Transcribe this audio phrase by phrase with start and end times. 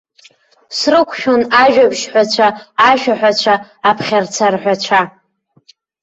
[0.77, 2.47] Срықәшәон ажәабжьҳәацәа,
[2.89, 3.55] ашәаҳәацәа,
[3.89, 5.01] аԥхьарцарҳәацәа.